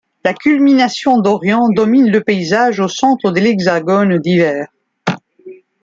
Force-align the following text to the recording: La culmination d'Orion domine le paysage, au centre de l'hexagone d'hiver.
La 0.25 0.33
culmination 0.33 1.19
d'Orion 1.19 1.69
domine 1.69 2.09
le 2.09 2.21
paysage, 2.21 2.79
au 2.79 2.87
centre 2.87 3.29
de 3.31 3.39
l'hexagone 3.39 4.17
d'hiver. 4.17 4.65